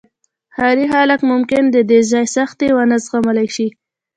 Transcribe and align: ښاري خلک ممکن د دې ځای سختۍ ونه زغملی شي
ښاري 0.55 0.85
خلک 0.93 1.19
ممکن 1.31 1.63
د 1.69 1.77
دې 1.89 1.99
ځای 2.11 2.25
سختۍ 2.35 2.69
ونه 2.73 2.97
زغملی 3.05 3.47
شي 3.55 3.67